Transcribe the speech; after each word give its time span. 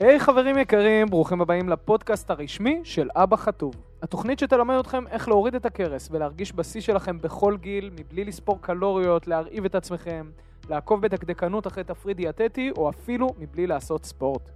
היי 0.00 0.16
hey, 0.16 0.20
חברים 0.20 0.58
יקרים, 0.58 1.06
ברוכים 1.06 1.40
הבאים 1.40 1.68
לפודקאסט 1.68 2.30
הרשמי 2.30 2.80
של 2.84 3.08
אבא 3.16 3.36
חטוב. 3.36 3.74
התוכנית 4.02 4.38
שתלמד 4.38 4.76
אתכם 4.80 5.06
איך 5.06 5.28
להוריד 5.28 5.54
את 5.54 5.66
הכרס 5.66 6.08
ולהרגיש 6.10 6.52
בשיא 6.52 6.80
שלכם 6.80 7.18
בכל 7.18 7.56
גיל, 7.56 7.90
מבלי 8.00 8.24
לספור 8.24 8.58
קלוריות, 8.60 9.26
להרעיב 9.26 9.64
את 9.64 9.74
עצמכם, 9.74 10.30
לעקוב 10.70 11.02
בדקדקנות 11.02 11.66
אחרי 11.66 11.84
תפריט 11.84 12.16
דיאטטי, 12.16 12.70
או 12.76 12.88
אפילו 12.90 13.34
מבלי 13.38 13.66
לעשות 13.66 14.04
ספורט. 14.04 14.50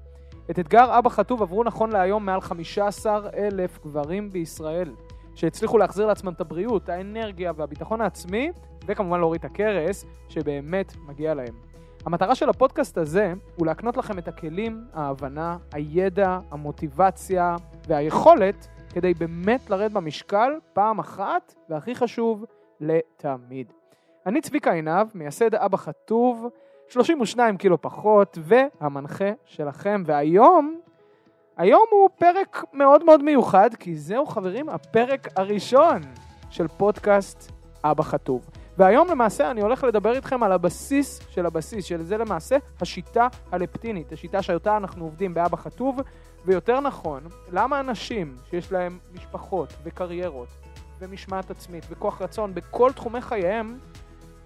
את 0.50 0.58
אתגר 0.58 0.98
אבא 0.98 1.11
חטוב 1.11 1.43
עברו 1.43 1.64
נכון 1.64 1.91
להיום 1.91 2.27
מעל 2.27 2.41
15 2.41 3.29
אלף 3.36 3.79
גברים 3.84 4.30
בישראל, 4.30 4.93
שהצליחו 5.34 5.79
להחזיר 5.79 6.07
לעצמם 6.07 6.32
את 6.32 6.41
הבריאות, 6.41 6.88
האנרגיה 6.88 7.52
והביטחון 7.57 8.00
העצמי, 8.00 8.52
וכמובן 8.86 9.18
להוריד 9.20 9.38
את 9.38 9.50
הכרס, 9.50 10.04
שבאמת 10.29 10.93
מגיע 11.09 11.34
להם. 11.34 11.70
המטרה 12.06 12.34
של 12.34 12.48
הפודקאסט 12.48 12.98
הזה 12.98 13.32
הוא 13.56 13.66
להקנות 13.66 13.96
לכם 13.96 14.18
את 14.18 14.28
הכלים, 14.28 14.84
ההבנה, 14.95 15.56
הידע, 15.72 16.38
המוטיבציה 16.50 17.56
והיכולת 17.88 18.68
כדי 18.92 19.14
באמת 19.14 19.70
לרדת 19.70 19.92
במשקל 19.92 20.52
פעם 20.72 20.98
אחת, 20.98 21.55
והכי 21.68 21.94
חשוב, 21.94 22.44
לתמיד. 22.80 23.72
אני 24.27 24.41
צביקה 24.41 24.72
עינב, 24.72 25.06
מייסד 25.14 25.55
אבא 25.55 25.77
חטוב, 25.77 26.46
32 26.88 27.56
קילו 27.56 27.80
פחות, 27.80 28.38
והמנחה 28.42 29.30
שלכם, 29.44 30.02
והיום, 30.06 30.80
היום 31.56 31.84
הוא 31.91 32.08
פרק 32.19 32.64
מאוד 32.72 33.05
מאוד 33.05 33.22
מיוחד, 33.22 33.74
כי 33.74 33.96
זהו 33.96 34.27
חברים 34.27 34.69
הפרק 34.69 35.28
הראשון 35.36 36.02
של 36.50 36.69
פודקאסט 36.69 37.52
אבא 37.84 38.02
חטוב. 38.02 38.50
והיום 38.80 39.09
למעשה 39.09 39.51
אני 39.51 39.61
הולך 39.61 39.84
לדבר 39.84 40.12
איתכם 40.12 40.43
על 40.43 40.52
הבסיס 40.52 41.20
של 41.30 41.47
הבסיס, 41.47 41.84
של 41.84 42.02
זה 42.02 42.19
למעשה 42.19 42.57
השיטה 42.80 43.29
הלפטינית, 43.53 44.12
השיטה 44.12 44.43
שאותה 44.43 44.77
אנחנו 44.77 45.05
עובדים 45.05 45.34
באבא 45.34 45.56
חטוב, 45.56 46.01
ויותר 46.45 46.81
נכון, 46.81 47.22
למה 47.53 47.81
אנשים 47.81 48.37
שיש 48.50 48.72
להם 48.72 48.98
משפחות 49.14 49.72
וקריירות 49.84 50.48
ומשמעת 51.00 51.50
עצמית 51.50 51.84
וכוח 51.91 52.22
רצון 52.22 52.55
בכל 52.55 52.92
תחומי 52.92 53.20
חייהם, 53.20 53.78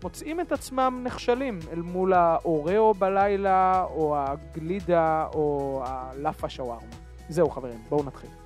מוצאים 0.02 0.40
את 0.40 0.52
עצמם 0.52 1.00
נכשלים 1.04 1.58
אל 1.72 1.80
מול 1.80 2.12
האוראו 2.12 2.94
בלילה, 2.94 3.84
או 3.84 4.16
הגלידה, 4.18 5.26
או 5.34 5.82
הלאפה 5.86 6.48
שווארמה. 6.48 6.94
זהו 7.28 7.50
חברים, 7.50 7.78
בואו 7.88 8.04
נתחיל. 8.04 8.43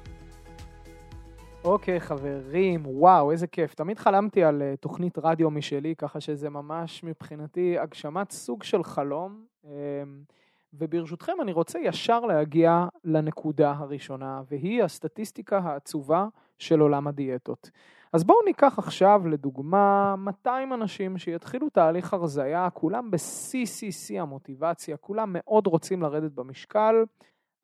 אוקיי, 1.64 2.00
חברים, 2.00 2.82
וואו, 2.86 3.30
איזה 3.30 3.46
כיף. 3.46 3.74
תמיד 3.74 3.98
חלמתי 3.98 4.44
על 4.44 4.62
uh, 4.62 4.76
תוכנית 4.76 5.18
רדיו 5.18 5.50
משלי, 5.50 5.94
ככה 5.96 6.20
שזה 6.20 6.50
ממש 6.50 7.04
מבחינתי 7.04 7.78
הגשמת 7.78 8.30
סוג 8.30 8.62
של 8.62 8.84
חלום. 8.84 9.44
Um, 9.64 9.68
וברשותכם, 10.74 11.32
אני 11.42 11.52
רוצה 11.52 11.78
ישר 11.78 12.20
להגיע 12.20 12.86
לנקודה 13.04 13.74
הראשונה, 13.78 14.42
והיא 14.50 14.82
הסטטיסטיקה 14.82 15.58
העצובה 15.58 16.26
של 16.58 16.80
עולם 16.80 17.06
הדיאטות. 17.06 17.70
אז 18.12 18.24
בואו 18.24 18.38
ניקח 18.44 18.78
עכשיו 18.78 19.22
לדוגמה 19.28 20.14
200 20.18 20.72
אנשים 20.72 21.18
שיתחילו 21.18 21.68
תהליך 21.68 22.14
הרזייה, 22.14 22.70
כולם 22.70 23.10
ב-CCC 23.10 24.20
המוטיבציה, 24.20 24.96
כולם 24.96 25.28
מאוד 25.32 25.66
רוצים 25.66 26.02
לרדת 26.02 26.32
במשקל. 26.32 27.04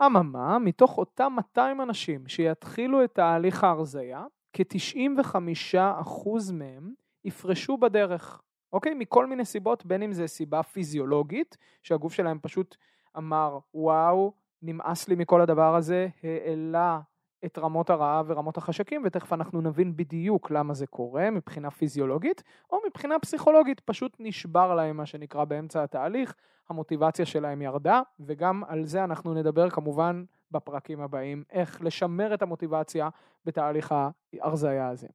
אממה, 0.06 0.58
מתוך 0.58 0.98
אותם 0.98 1.32
200 1.36 1.80
אנשים 1.80 2.28
שיתחילו 2.28 3.04
את 3.04 3.14
תהליך 3.14 3.64
ההרזייה, 3.64 4.24
כ-95% 4.52 6.28
מהם 6.52 6.92
יפרשו 7.24 7.76
בדרך, 7.76 8.40
אוקיי? 8.72 8.94
מכל 8.94 9.26
מיני 9.26 9.44
סיבות, 9.44 9.86
בין 9.86 10.02
אם 10.02 10.12
זה 10.12 10.26
סיבה 10.26 10.62
פיזיולוגית, 10.62 11.56
שהגוף 11.82 12.12
שלהם 12.12 12.38
פשוט 12.42 12.76
אמר, 13.18 13.58
וואו, 13.74 14.32
נמאס 14.62 15.08
לי 15.08 15.14
מכל 15.14 15.40
הדבר 15.40 15.76
הזה, 15.76 16.08
העלה 16.22 17.00
את 17.44 17.58
רמות 17.58 17.90
הרעב 17.90 18.26
ורמות 18.28 18.56
החשקים, 18.56 19.02
ותכף 19.04 19.32
אנחנו 19.32 19.60
נבין 19.60 19.96
בדיוק 19.96 20.50
למה 20.50 20.74
זה 20.74 20.86
קורה 20.86 21.30
מבחינה 21.30 21.70
פיזיולוגית, 21.70 22.42
או 22.70 22.78
מבחינה 22.86 23.18
פסיכולוגית, 23.18 23.80
פשוט 23.80 24.16
נשבר 24.20 24.74
להם 24.74 24.96
מה 24.96 25.06
שנקרא 25.06 25.44
באמצע 25.44 25.82
התהליך, 25.82 26.34
המוטיבציה 26.68 27.26
שלהם 27.26 27.62
ירדה, 27.62 28.02
וגם 28.20 28.62
על 28.68 28.84
זה 28.84 29.04
אנחנו 29.04 29.34
נדבר 29.34 29.70
כמובן 29.70 30.24
בפרקים 30.50 31.00
הבאים, 31.00 31.44
איך 31.50 31.82
לשמר 31.82 32.34
את 32.34 32.42
המוטיבציה 32.42 33.08
בתהליך 33.44 33.94
ההרזייה 34.32 34.88
הזה. 34.88 35.06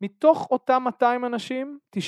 מתוך 0.00 0.46
אותם 0.50 0.82
200 0.84 1.24
אנשים, 1.24 1.78
95% 1.96 1.98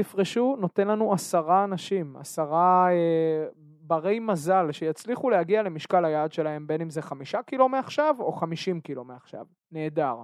יפרשו, 0.00 0.56
נותן 0.58 0.88
לנו 0.88 1.12
עשרה 1.12 1.64
אנשים, 1.64 2.16
עשרה 2.16 2.88
אה, 2.90 3.46
ברי 3.90 4.18
מזל 4.18 4.72
שיצליחו 4.72 5.30
להגיע 5.30 5.62
למשקל 5.62 6.04
היעד 6.04 6.32
שלהם, 6.32 6.66
בין 6.66 6.80
אם 6.80 6.90
זה 6.90 7.02
חמישה 7.02 7.42
קילו 7.42 7.68
מעכשיו 7.68 8.16
או 8.18 8.32
חמישים 8.32 8.80
קילו 8.80 9.04
מעכשיו. 9.04 9.46
נהדר. 9.72 10.16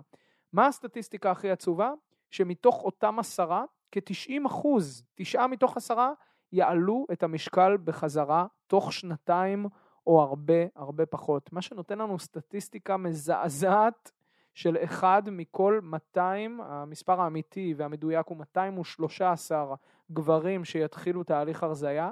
מה 0.52 0.66
הסטטיסטיקה 0.66 1.30
הכי 1.30 1.50
עצובה? 1.50 1.92
שמתוך 2.30 2.82
אותם 2.84 3.18
עשרה, 3.18 3.64
כ-90 3.92 4.46
אחוז, 4.46 5.02
תשעה 5.14 5.46
מתוך 5.46 5.76
עשרה, 5.76 6.12
יעלו 6.52 7.06
את 7.12 7.22
המשקל 7.22 7.76
בחזרה 7.84 8.46
תוך 8.66 8.92
שנתיים 8.92 9.66
או 10.06 10.22
הרבה 10.22 10.64
הרבה 10.76 11.06
פחות. 11.06 11.52
מה 11.52 11.62
שנותן 11.62 11.98
לנו 11.98 12.18
סטטיסטיקה 12.18 12.96
מזעזעת 12.96 14.12
של 14.54 14.76
אחד 14.84 15.22
מכל 15.26 15.80
200, 15.82 16.60
המספר 16.60 17.20
האמיתי 17.20 17.74
והמדויק 17.76 18.26
הוא 18.26 18.36
213 18.36 19.74
גברים 20.12 20.64
שיתחילו 20.64 21.24
תהליך 21.24 21.62
הרזייה, 21.62 22.10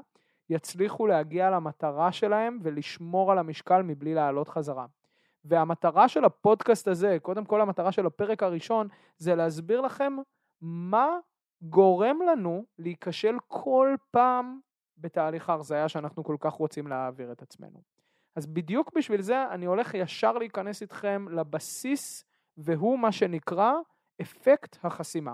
יצליחו 0.50 1.06
להגיע 1.06 1.50
למטרה 1.50 2.12
שלהם 2.12 2.58
ולשמור 2.62 3.32
על 3.32 3.38
המשקל 3.38 3.82
מבלי 3.82 4.14
לעלות 4.14 4.48
חזרה. 4.48 4.86
והמטרה 5.44 6.08
של 6.08 6.24
הפודקאסט 6.24 6.88
הזה, 6.88 7.16
קודם 7.22 7.44
כל 7.44 7.60
המטרה 7.60 7.92
של 7.92 8.06
הפרק 8.06 8.42
הראשון, 8.42 8.88
זה 9.16 9.34
להסביר 9.34 9.80
לכם 9.80 10.16
מה 10.60 11.18
גורם 11.62 12.22
לנו 12.22 12.64
להיכשל 12.78 13.36
כל 13.48 13.94
פעם 14.10 14.60
בתהליך 14.98 15.50
ההרזייה 15.50 15.88
שאנחנו 15.88 16.24
כל 16.24 16.36
כך 16.40 16.52
רוצים 16.52 16.86
להעביר 16.86 17.32
את 17.32 17.42
עצמנו. 17.42 17.82
אז 18.36 18.46
בדיוק 18.46 18.92
בשביל 18.96 19.22
זה 19.22 19.48
אני 19.50 19.66
הולך 19.66 19.94
ישר 19.94 20.32
להיכנס 20.32 20.82
איתכם 20.82 21.26
לבסיס, 21.30 22.24
והוא 22.56 22.98
מה 22.98 23.12
שנקרא 23.12 23.72
אפקט 24.20 24.76
החסימה. 24.84 25.32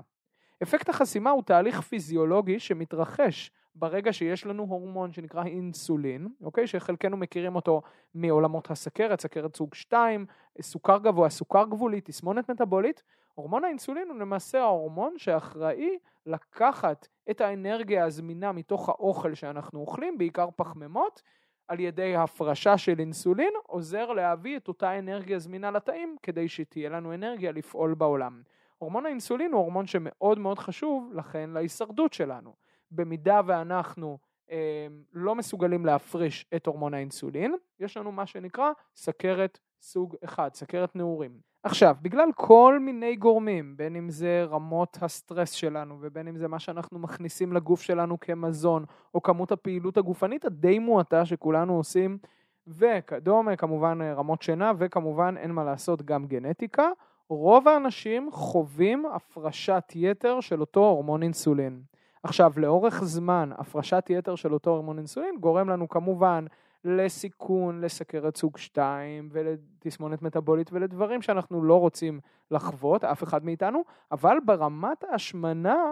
אפקט 0.62 0.88
החסימה 0.88 1.31
הוא 1.31 1.43
תהליך 1.43 1.81
פיזיולוגי 1.81 2.59
שמתרחש 2.59 3.50
ברגע 3.75 4.12
שיש 4.12 4.47
לנו 4.47 4.62
הורמון 4.62 5.12
שנקרא 5.12 5.44
אינסולין, 5.44 6.28
אוקיי? 6.42 6.66
שחלקנו 6.66 7.16
מכירים 7.16 7.56
אותו 7.56 7.82
מעולמות 8.14 8.70
הסכרת, 8.70 9.20
סכרת 9.20 9.56
סוג 9.56 9.75
2, 9.75 10.26
סוכר 10.60 10.98
גבוה, 10.98 11.28
סוכר 11.28 11.64
גבולי, 11.64 12.00
תסמונת 12.00 12.50
מטבולית, 12.50 13.03
הורמון 13.34 13.64
האינסולין 13.64 14.08
הוא 14.08 14.19
למעשה 14.19 14.60
ההורמון 14.60 15.14
שאחראי 15.19 15.98
לקחת 16.26 17.08
את 17.31 17.41
האנרגיה 17.41 18.04
הזמינה 18.04 18.53
מתוך 18.53 18.88
האוכל 18.88 19.34
שאנחנו 19.34 19.81
אוכלים, 19.81 20.19
בעיקר 20.19 20.48
פחמימות, 20.56 21.22
על 21.69 21.81
ידי 21.81 22.16
הפרשה 22.16 22.78
של 22.78 22.98
אינסולין, 22.98 23.52
עוזר 23.66 24.12
להביא 24.12 24.56
את 24.56 24.69
אותה 24.69 24.98
אנרגיה 24.98 25.38
זמינה 25.38 25.70
לתאים 25.70 26.16
כדי 26.22 26.48
שתהיה 26.48 26.91
לנו 26.91 27.14
אנרגיה 27.14 27.52
לפעול 27.52 27.94
בעולם. 27.94 28.42
הורמון 28.78 29.06
האינסולין 29.06 29.52
הוא 29.52 29.60
הורמון 29.60 29.87
שמאוד 29.87 30.38
מאוד 30.38 30.58
חשוב 30.58 31.10
לכן 31.14 31.50
להישרדות 31.50 32.12
שלנו. 32.12 32.54
במידה 32.91 33.41
ואנחנו 33.47 34.19
אה, 34.51 34.87
לא 35.12 35.34
מסוגלים 35.34 35.87
להפריש 35.87 36.47
את 36.56 36.67
הורמון 36.67 36.95
האינסולין, 36.95 37.55
יש 37.81 37.97
לנו 37.97 38.12
מה 38.12 38.27
שנקרא 38.27 38.71
סכרת 38.97 39.59
סוג 39.81 40.17
1, 40.25 40.55
סכרת 40.55 40.97
נעורים. 40.97 41.50
עכשיו, 41.62 41.97
בגלל 42.03 42.29
כל 42.34 42.79
מיני 42.81 43.17
גורמים, 43.17 43.77
בין 43.77 43.97
אם 43.97 44.11
זה 44.11 44.45
רמות 44.50 44.99
הסטרס 45.00 45.50
שלנו 45.53 45.99
ובין 46.00 46.29
אם 46.29 46.37
זה 46.37 46.49
מה 46.49 46.59
שאנחנו 46.59 46.99
מכניסים 46.99 47.53
לגוף 47.53 47.83
שלנו 47.83 48.21
כמזון, 48.21 48.84
או 49.15 49.23
כמות 49.23 49.53
הפעילות 49.53 49.97
הגופנית 49.97 50.45
הדי 50.45 50.79
מועטה 50.79 51.26
שכולנו 51.26 51.76
עושים, 51.76 52.19
וכדומה, 52.67 53.56
כמובן 53.56 54.03
רמות 54.03 54.43
שינה, 54.43 54.73
וכמובן 54.79 55.35
אין 55.38 55.50
מה 55.50 55.64
לעשות 55.64 56.03
גם 56.03 56.26
גנטיקה, 56.26 56.88
רוב 57.29 57.69
האנשים 57.69 58.29
חווים 58.32 59.06
הפרשת 59.06 59.85
יתר 59.94 60.41
של 60.41 60.61
אותו 60.61 60.81
הורמון 60.81 61.23
אינסולין. 61.23 61.82
עכשיו, 62.22 62.52
לאורך 62.56 63.05
זמן, 63.05 63.50
הפרשת 63.58 64.06
יתר 64.11 64.34
של 64.34 64.55
אותו 64.55 64.70
הורמון 64.70 64.99
אינסולין 64.99 65.37
גורם 65.40 65.69
לנו 65.69 65.88
כמובן 65.88 66.44
לסיכון 66.84 67.81
לסכרת 67.81 68.37
סוג 68.37 68.58
2 68.58 69.28
ולתסמונת 69.32 70.22
מטבולית 70.22 70.72
ולדברים 70.72 71.22
שאנחנו 71.22 71.62
לא 71.62 71.81
רוצים 71.81 72.20
לחוות, 72.50 73.05
אף 73.05 73.22
אחד 73.22 73.44
מאיתנו, 73.44 73.84
אבל 74.12 74.37
ברמת 74.44 75.05
ההשמנה 75.05 75.84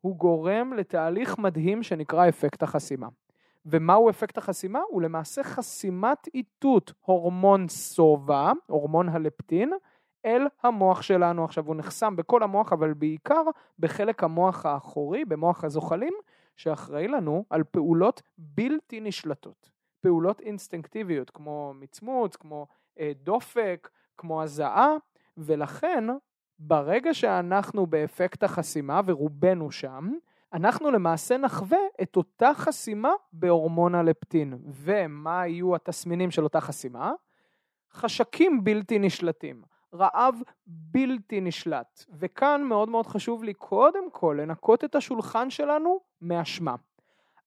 הוא 0.00 0.16
גורם 0.16 0.72
לתהליך 0.72 1.38
מדהים 1.38 1.82
שנקרא 1.82 2.28
אפקט 2.28 2.62
החסימה. 2.62 3.08
ומהו 3.66 4.10
אפקט 4.10 4.38
החסימה? 4.38 4.80
הוא 4.88 5.02
למעשה 5.02 5.42
חסימת 5.42 6.28
איתות 6.34 6.92
הורמון 7.00 7.68
סובה, 7.68 8.52
הורמון 8.66 9.08
הלפטין, 9.08 9.72
אל 10.24 10.46
המוח 10.62 11.02
שלנו. 11.02 11.44
עכשיו 11.44 11.66
הוא 11.66 11.76
נחסם 11.76 12.16
בכל 12.16 12.42
המוח, 12.42 12.72
אבל 12.72 12.94
בעיקר 12.94 13.42
בחלק 13.78 14.24
המוח 14.24 14.66
האחורי, 14.66 15.24
במוח 15.24 15.64
הזוחלים, 15.64 16.14
שאחראי 16.56 17.08
לנו 17.08 17.44
על 17.50 17.64
פעולות 17.64 18.22
בלתי 18.38 19.00
נשלטות. 19.00 19.70
פעולות 20.00 20.40
אינסטינקטיביות, 20.40 21.30
כמו 21.30 21.72
מצמוץ, 21.74 22.36
כמו 22.36 22.66
אה, 22.98 23.12
דופק, 23.22 23.90
כמו 24.18 24.42
הזעה, 24.42 24.88
ולכן 25.36 26.04
ברגע 26.58 27.14
שאנחנו 27.14 27.86
באפקט 27.86 28.42
החסימה, 28.42 29.00
ורובנו 29.06 29.70
שם, 29.70 30.12
אנחנו 30.52 30.90
למעשה 30.90 31.36
נחווה 31.36 31.78
את 32.02 32.16
אותה 32.16 32.50
חסימה 32.54 33.12
בהורמון 33.32 33.94
הלפטין. 33.94 34.58
ומה 34.66 35.46
יהיו 35.46 35.74
התסמינים 35.74 36.30
של 36.30 36.44
אותה 36.44 36.60
חסימה? 36.60 37.12
חשקים 37.92 38.64
בלתי 38.64 38.98
נשלטים, 38.98 39.62
רעב 39.94 40.34
בלתי 40.66 41.40
נשלט. 41.40 42.04
וכאן 42.18 42.62
מאוד 42.62 42.88
מאוד 42.88 43.06
חשוב 43.06 43.44
לי 43.44 43.54
קודם 43.54 44.10
כל 44.10 44.38
לנקות 44.40 44.84
את 44.84 44.94
השולחן 44.94 45.50
שלנו 45.50 46.00
מאשמה. 46.20 46.74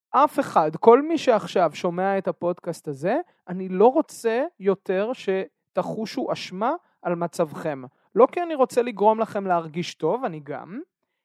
אף 0.09 0.39
אחד, 0.39 0.75
כל 0.75 1.01
מי 1.01 1.17
שעכשיו 1.17 1.71
שומע 1.73 2.17
את 2.17 2.27
הפודקאסט 2.27 2.87
הזה, 2.87 3.17
אני 3.47 3.69
לא 3.69 3.87
רוצה 3.87 4.43
יותר 4.59 5.11
שתחושו 5.13 6.33
אשמה 6.33 6.73
על 7.01 7.15
מצבכם. 7.15 7.83
לא 8.15 8.27
כי 8.31 8.41
אני 8.41 8.55
רוצה 8.55 8.81
לגרום 8.81 9.19
לכם 9.19 9.47
להרגיש 9.47 9.95
טוב, 9.95 10.25
אני 10.25 10.39
גם, 10.39 10.79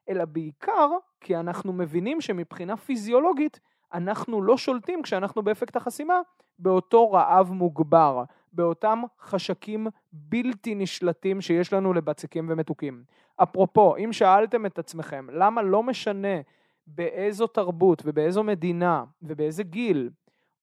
אלא 0.09 0.25
בעיקר 0.25 0.89
כי 1.21 1.37
אנחנו 1.37 1.73
מבינים 1.73 2.21
שמבחינה 2.21 2.77
פיזיולוגית 2.77 3.61
אנחנו 3.93 4.43
לא 4.43 4.57
שולטים 4.57 5.03
כשאנחנו 5.03 5.43
באפקט 5.43 5.77
החסימה 5.77 6.21
באותו 6.59 7.11
רעב 7.13 7.53
מוגבר, 7.53 8.25
באותם 8.53 9.03
חשקים 9.21 9.87
בלתי 10.13 10.75
נשלטים 10.75 11.41
שיש 11.41 11.73
לנו 11.73 11.93
לבצקים 11.93 12.47
ומתוקים. 12.51 13.05
אפרופו, 13.43 13.97
אם 13.97 14.13
שאלתם 14.13 14.67
את 14.67 14.79
עצמכם 14.79 15.27
למה 15.33 15.63
לא 15.63 15.83
משנה 15.83 16.41
באיזו 16.87 17.47
תרבות 17.47 18.03
ובאיזו 18.05 18.43
מדינה 18.43 19.05
ובאיזה 19.23 19.63
גיל 19.63 20.11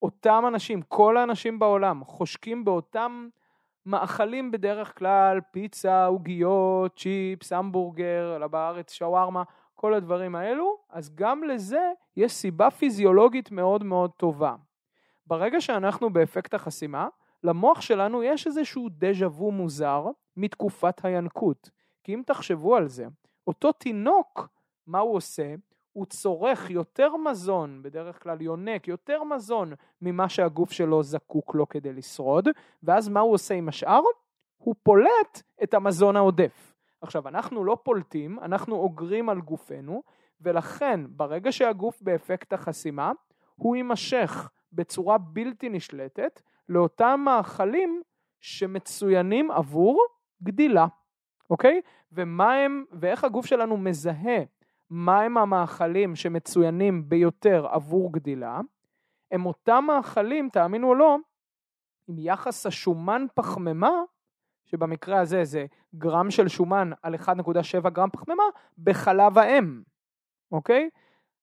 אותם 0.02 0.44
אנשים, 0.48 0.82
כל 0.82 1.18
האנשים 1.18 1.60
בעולם, 1.60 2.04
חושקים 2.04 2.66
באותם 2.66 3.28
מאכלים 3.86 4.52
בדרך 4.52 4.98
כלל, 5.00 5.40
פיצה, 5.52 6.06
עוגיות, 6.06 6.98
צ'יפס, 6.98 7.54
המבורגר, 7.54 8.36
אלא 8.36 8.48
בארץ 8.48 8.94
שווארמה, 8.94 9.44
כל 9.76 9.94
הדברים 9.94 10.36
האלו, 10.36 10.78
אז 10.90 11.16
גם 11.16 11.44
לזה 11.44 11.92
יש 12.18 12.32
סיבה 12.32 12.72
פיזיולוגית 12.72 13.52
מאוד 13.52 13.84
מאוד 13.84 14.12
טובה. 14.12 14.56
ברגע 15.28 15.62
שאנחנו 15.62 16.10
באפקט 16.10 16.54
החסימה, 16.54 17.08
למוח 17.44 17.82
שלנו 17.82 18.24
יש 18.24 18.48
איזשהו 18.48 18.90
דז'ה 18.92 19.28
וו 19.28 19.52
מוזר 19.52 20.06
מתקופת 20.38 21.06
הינקות. 21.06 21.70
כי 22.04 22.14
אם 22.14 22.22
תחשבו 22.26 22.76
על 22.76 22.88
זה, 22.88 23.06
אותו 23.48 23.72
תינוק, 23.72 24.48
מה 24.88 25.00
הוא 25.00 25.16
עושה? 25.16 25.56
הוא 25.94 26.06
צורך 26.06 26.70
יותר 26.70 27.16
מזון, 27.16 27.82
בדרך 27.82 28.24
כלל 28.24 28.42
יונק, 28.42 28.88
יותר 28.88 29.24
מזון 29.24 29.74
ממה 30.02 30.30
שהגוף 30.30 30.72
שלו 30.72 31.04
זקוק 31.04 31.56
לו 31.56 31.70
כדי 31.70 31.94
לשרוד, 31.94 32.50
ואז 32.84 33.10
מה 33.10 33.20
הוא 33.20 33.34
עושה 33.34 33.54
עם 33.54 33.70
השאר? 33.70 34.02
הוא 34.58 34.76
פולט 34.84 35.42
את 35.64 35.74
המזון 35.74 36.16
העודף. 36.16 36.74
עכשיו, 37.02 37.28
אנחנו 37.28 37.66
לא 37.66 37.78
פולטים, 37.84 38.40
אנחנו 38.40 38.76
אוגרים 38.76 39.30
על 39.30 39.42
גופנו, 39.42 40.04
ולכן 40.42 41.02
ברגע 41.10 41.52
שהגוף 41.52 42.02
באפקט 42.02 42.54
החסימה, 42.54 43.12
הוא 43.56 43.76
יימשך 43.76 44.50
בצורה 44.74 45.18
בלתי 45.18 45.70
נשלטת 45.70 46.42
לאותם 46.70 47.22
מאכלים 47.26 48.02
שמצוינים 48.40 49.52
עבור 49.52 50.06
גדילה, 50.44 50.88
אוקיי? 51.50 51.82
ומה 52.12 52.54
הם, 52.54 52.86
ואיך 52.92 53.24
הגוף 53.24 53.46
שלנו 53.46 53.78
מזהה 53.78 54.44
מהם 54.90 55.38
המאכלים 55.38 56.16
שמצוינים 56.16 57.10
ביותר 57.10 57.68
עבור 57.68 58.14
גדילה, 58.14 58.60
הם 59.32 59.46
אותם 59.46 59.84
מאכלים, 59.88 60.50
תאמינו 60.50 60.90
או 60.90 60.96
לא, 60.96 61.18
עם 62.08 62.16
יחס 62.20 62.66
השומן 62.66 63.26
פחמימה, 63.36 63.92
שבמקרה 64.66 65.20
הזה 65.20 65.44
זה 65.44 65.66
גרם 65.96 66.32
של 66.32 66.48
שומן 66.48 66.90
על 67.02 67.16
1.7 67.16 67.90
גרם 67.90 68.10
פחמימה, 68.10 68.44
בחלב 68.78 69.38
האם, 69.38 69.82
אוקיי? 70.52 70.90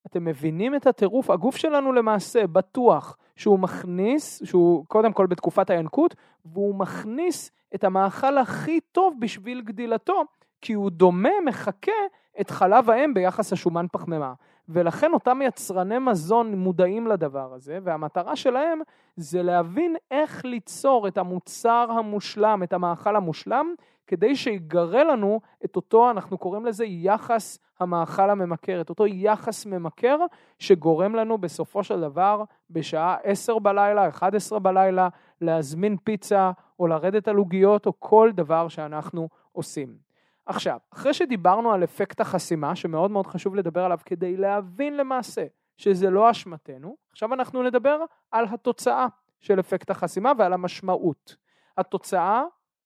אתם 0.06 0.24
מבינים 0.24 0.74
את 0.74 0.86
הטירוף? 0.86 1.30
הגוף 1.30 1.56
שלנו 1.56 1.92
למעשה 1.92 2.46
בטוח 2.46 3.16
שהוא 3.36 3.58
מכניס, 3.58 4.42
שהוא 4.44 4.84
קודם 4.86 5.12
כל 5.12 5.26
בתקופת 5.26 5.70
הינקות, 5.70 6.14
והוא 6.44 6.74
מכניס 6.74 7.50
את 7.74 7.84
המאכל 7.84 8.38
הכי 8.38 8.80
טוב 8.80 9.14
בשביל 9.18 9.60
גדילתו, 9.60 10.24
כי 10.60 10.72
הוא 10.72 10.90
דומה, 10.90 11.30
מחכה 11.46 11.92
את 12.40 12.50
חלב 12.50 12.90
האם 12.90 13.14
ביחס 13.14 13.52
השומן 13.52 13.86
פחמימה. 13.92 14.32
ולכן 14.68 15.12
אותם 15.12 15.40
יצרני 15.42 15.98
מזון 15.98 16.54
מודעים 16.54 17.06
לדבר 17.06 17.54
הזה, 17.54 17.78
והמטרה 17.82 18.36
שלהם 18.36 18.80
זה 19.16 19.42
להבין 19.42 19.96
איך 20.10 20.44
ליצור 20.44 21.08
את 21.08 21.18
המוצר 21.18 21.86
המושלם, 21.90 22.62
את 22.62 22.72
המאכל 22.72 23.16
המושלם, 23.16 23.74
כדי 24.06 24.36
שיגרה 24.36 25.04
לנו 25.04 25.40
את 25.64 25.76
אותו, 25.76 26.10
אנחנו 26.10 26.38
קוראים 26.38 26.66
לזה 26.66 26.84
יחס 26.84 27.58
המאכל 27.80 28.30
הממכר, 28.30 28.80
את 28.80 28.90
אותו 28.90 29.06
יחס 29.06 29.66
ממכר 29.66 30.18
שגורם 30.58 31.14
לנו 31.14 31.38
בסופו 31.38 31.84
של 31.84 32.00
דבר 32.00 32.44
בשעה 32.70 33.16
10 33.22 33.58
בלילה, 33.58 34.08
11 34.08 34.58
בלילה, 34.58 35.08
להזמין 35.40 35.96
פיצה 36.04 36.50
או 36.78 36.86
לרדת 36.86 37.28
על 37.28 37.36
עוגיות 37.36 37.86
או 37.86 37.92
כל 37.98 38.30
דבר 38.34 38.68
שאנחנו 38.68 39.28
עושים. 39.52 40.03
עכשיו, 40.46 40.78
אחרי 40.94 41.14
שדיברנו 41.14 41.72
על 41.72 41.84
אפקט 41.84 42.20
החסימה, 42.20 42.76
שמאוד 42.76 43.10
מאוד 43.10 43.26
חשוב 43.26 43.54
לדבר 43.54 43.84
עליו 43.84 43.98
כדי 44.04 44.36
להבין 44.36 44.96
למעשה 44.96 45.46
שזה 45.76 46.10
לא 46.10 46.30
אשמתנו, 46.30 46.96
עכשיו 47.12 47.34
אנחנו 47.34 47.62
נדבר 47.62 47.98
על 48.30 48.44
התוצאה 48.50 49.06
של 49.40 49.60
אפקט 49.60 49.90
החסימה 49.90 50.32
ועל 50.38 50.52
המשמעות. 50.52 51.36
התוצאה 51.78 52.42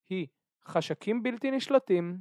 היא 0.09 0.27
חשקים 0.67 1.23
בלתי 1.23 1.51
נשלטים, 1.51 2.19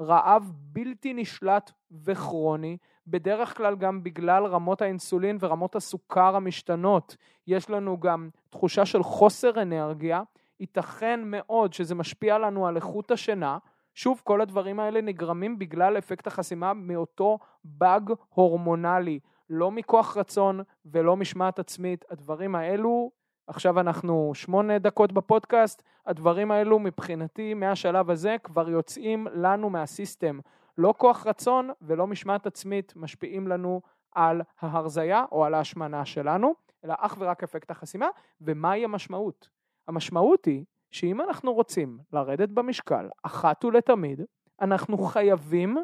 רעב 0.00 0.52
בלתי 0.54 1.14
נשלט 1.14 1.72
וכרוני, 2.04 2.76
בדרך 3.06 3.56
כלל 3.56 3.76
גם 3.76 4.02
בגלל 4.02 4.46
רמות 4.46 4.82
האינסולין 4.82 5.38
ורמות 5.40 5.76
הסוכר 5.76 6.36
המשתנות, 6.36 7.16
יש 7.46 7.70
לנו 7.70 8.00
גם 8.00 8.30
תחושה 8.50 8.86
של 8.86 9.02
חוסר 9.02 9.62
אנרגיה, 9.62 10.22
ייתכן 10.60 11.20
מאוד 11.24 11.72
שזה 11.72 11.94
משפיע 11.94 12.38
לנו 12.38 12.66
על 12.66 12.76
איכות 12.76 13.10
השינה, 13.10 13.58
שוב, 13.96 14.20
כל 14.24 14.40
הדברים 14.40 14.80
האלה 14.80 15.00
נגרמים 15.00 15.58
בגלל 15.58 15.98
אפקט 15.98 16.26
החסימה 16.26 16.74
מאותו 16.74 17.38
באג 17.64 18.12
הורמונלי, 18.28 19.20
לא 19.50 19.70
מכוח 19.70 20.16
רצון 20.16 20.60
ולא 20.84 21.16
משמעת 21.16 21.58
עצמית. 21.58 22.04
הדברים 22.10 22.54
האלו, 22.54 23.10
עכשיו 23.46 23.80
אנחנו 23.80 24.32
שמונה 24.34 24.78
דקות 24.78 25.12
בפודקאסט, 25.12 25.82
הדברים 26.06 26.50
האלו 26.50 26.78
מבחינתי 26.78 27.54
מהשלב 27.54 28.10
הזה 28.10 28.36
כבר 28.44 28.70
יוצאים 28.70 29.26
לנו 29.34 29.70
מהסיסטם. 29.70 30.38
לא 30.78 30.94
כוח 30.96 31.26
רצון 31.26 31.70
ולא 31.82 32.06
משמעת 32.06 32.46
עצמית 32.46 32.92
משפיעים 32.96 33.48
לנו 33.48 33.80
על 34.14 34.42
ההרזייה 34.60 35.24
או 35.32 35.44
על 35.44 35.54
ההשמנה 35.54 36.04
שלנו, 36.04 36.54
אלא 36.84 36.94
אך 36.98 37.16
ורק 37.18 37.42
אפקט 37.42 37.70
החסימה. 37.70 38.08
ומהי 38.40 38.84
המשמעות? 38.84 39.48
המשמעות 39.88 40.44
היא 40.44 40.64
שאם 40.90 41.20
אנחנו 41.20 41.54
רוצים 41.54 41.98
לרדת 42.12 42.48
במשקל 42.48 43.08
אחת 43.22 43.64
ולתמיד, 43.64 44.20
אנחנו 44.60 44.98
חייבים 44.98 45.76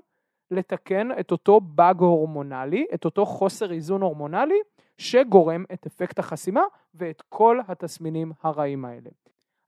לתקן 0.50 1.08
את 1.20 1.30
אותו 1.30 1.60
באג 1.60 2.00
הורמונלי, 2.00 2.86
את 2.94 3.04
אותו 3.04 3.26
חוסר 3.26 3.72
איזון 3.72 4.02
הורמונלי, 4.02 4.58
שגורם 4.98 5.64
את 5.72 5.86
אפקט 5.86 6.18
החסימה 6.18 6.62
ואת 6.94 7.22
כל 7.28 7.60
התסמינים 7.68 8.32
הרעים 8.42 8.84
האלה. 8.84 9.10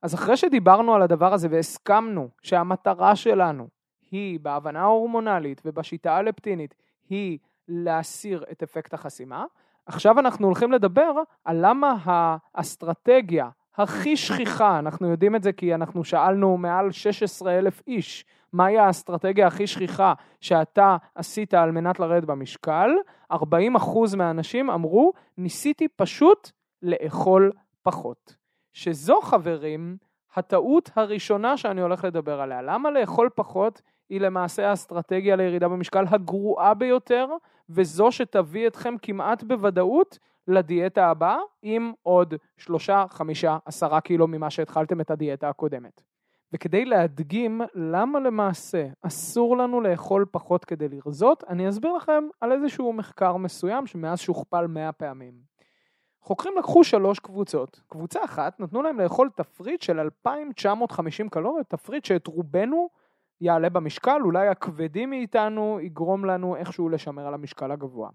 אז 0.02 0.14
אחרי 0.14 0.36
שדיברנו 0.36 0.94
על 0.94 1.02
הדבר 1.02 1.32
הזה 1.32 1.48
והסכמנו 1.50 2.28
שהמטרה 2.42 3.16
שלנו 3.16 3.68
היא 4.10 4.40
בהבנה 4.40 4.80
ההורמונלית 4.80 5.62
ובשיטה 5.64 6.16
הלפטינית 6.16 6.74
היא 7.08 7.38
להסיר 7.68 8.44
את 8.52 8.62
אפקט 8.62 8.94
החסימה, 8.94 9.44
עכשיו 9.86 10.18
אנחנו 10.18 10.46
הולכים 10.46 10.72
לדבר 10.72 11.12
על 11.44 11.56
למה 11.60 11.96
האסטרטגיה 12.04 13.48
הכי 13.76 14.16
שכיחה, 14.16 14.78
אנחנו 14.78 15.08
יודעים 15.08 15.36
את 15.36 15.42
זה 15.42 15.52
כי 15.52 15.74
אנחנו 15.74 16.04
שאלנו 16.04 16.56
מעל 16.56 16.92
16 16.92 17.58
אלף 17.58 17.82
איש, 17.86 18.24
מהי 18.52 18.78
האסטרטגיה 18.78 19.46
הכי 19.46 19.66
שכיחה 19.66 20.12
שאתה 20.40 20.96
עשית 21.14 21.54
על 21.54 21.70
מנת 21.70 22.00
לרדת 22.00 22.24
במשקל, 22.24 22.90
40% 23.32 23.36
מהאנשים 24.16 24.70
אמרו, 24.70 25.12
ניסיתי 25.38 25.88
פשוט 25.88 26.50
לאכול 26.82 27.52
פחות. 27.82 28.36
שזו 28.72 29.20
חברים, 29.20 29.96
הטעות 30.34 30.90
הראשונה 30.96 31.56
שאני 31.56 31.80
הולך 31.80 32.04
לדבר 32.04 32.40
עליה. 32.40 32.62
למה 32.62 32.90
לאכול 32.90 33.30
פחות 33.34 33.82
היא 34.08 34.20
למעשה 34.20 34.70
האסטרטגיה 34.70 35.36
לירידה 35.36 35.68
במשקל 35.68 36.04
הגרועה 36.08 36.74
ביותר, 36.74 37.26
וזו 37.68 38.12
שתביא 38.12 38.66
אתכם 38.66 38.94
כמעט 39.02 39.42
בוודאות 39.42 40.18
לדיאטה 40.48 41.06
הבאה 41.06 41.38
עם 41.62 41.92
עוד 42.02 42.34
שלושה, 42.56 43.04
חמישה, 43.10 43.58
עשרה 43.64 44.00
קילו 44.00 44.26
ממה 44.26 44.50
שהתחלתם 44.50 45.00
את 45.00 45.10
הדיאטה 45.10 45.48
הקודמת. 45.48 46.02
וכדי 46.52 46.84
להדגים 46.84 47.60
למה 47.74 48.20
למעשה 48.20 48.86
אסור 49.02 49.56
לנו 49.56 49.80
לאכול 49.80 50.26
פחות 50.30 50.64
כדי 50.64 50.88
לרזות, 50.88 51.44
אני 51.48 51.68
אסביר 51.68 51.92
לכם 51.92 52.24
על 52.40 52.52
איזשהו 52.52 52.92
מחקר 52.92 53.36
מסוים 53.36 53.86
שמאז 53.86 54.20
שוכפל 54.20 54.66
מאה 54.66 54.92
פעמים. 54.92 55.34
חוקרים 56.20 56.54
לקחו 56.58 56.84
שלוש 56.84 57.18
קבוצות. 57.18 57.80
קבוצה 57.88 58.24
אחת, 58.24 58.60
נתנו 58.60 58.82
להם 58.82 59.00
לאכול 59.00 59.30
תפריט 59.36 59.82
של 59.82 60.00
2,950 60.00 61.28
קלוריות, 61.28 61.66
תפריט 61.66 62.04
שאת 62.04 62.26
רובנו 62.26 62.88
יעלה 63.40 63.68
במשקל, 63.68 64.20
אולי 64.24 64.48
הכבדים 64.48 65.10
מאיתנו 65.10 65.78
יגרום 65.80 66.24
לנו 66.24 66.56
איכשהו 66.56 66.88
לשמר 66.88 67.26
על 67.26 67.34
המשקל 67.34 67.72
הגבוה. 67.72 68.08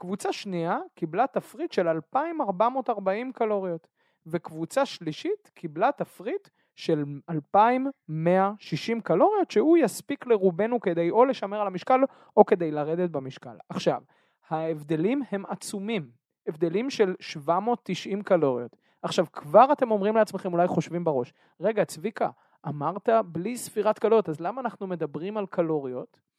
קבוצה 0.00 0.32
שנייה 0.32 0.78
קיבלה 0.94 1.26
תפריט 1.26 1.72
של 1.72 1.88
2,440 1.88 3.32
קלוריות, 3.32 3.88
וקבוצה 4.26 4.86
שלישית 4.86 5.50
קיבלה 5.54 5.90
תפריט 5.96 6.48
של 6.76 7.04
2,160 7.30 9.00
קלוריות, 9.00 9.50
שהוא 9.50 9.76
יספיק 9.76 10.26
לרובנו 10.26 10.80
כדי 10.80 11.10
או 11.10 11.24
לשמר 11.24 11.60
על 11.60 11.66
המשקל 11.66 12.00
או 12.36 12.46
כדי 12.46 12.70
לרדת 12.70 13.10
במשקל. 13.10 13.56
עכשיו, 13.68 14.02
ההבדלים 14.48 15.22
הם 15.30 15.46
עצומים, 15.46 16.10
הבדלים 16.46 16.90
של 16.90 17.14
790 17.20 18.22
קלוריות. 18.22 18.76
עכשיו, 19.02 19.26
כבר 19.32 19.72
אתם 19.72 19.90
אומרים 19.90 20.16
לעצמכם, 20.16 20.52
אולי 20.52 20.66
חושבים 20.66 21.04
בראש, 21.04 21.32
רגע, 21.60 21.84
צביקה, 21.84 22.30
אמרת 22.68 23.08
בלי 23.26 23.56
ספירת 23.56 23.98
קלוריות, 23.98 24.28
אז 24.28 24.40
למה 24.40 24.60
אנחנו 24.60 24.86
מדברים 24.86 25.36
על 25.36 25.46
קלוריות? 25.46 26.29